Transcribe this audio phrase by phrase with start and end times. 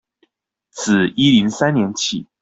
[0.71, 2.27] 自一零三年起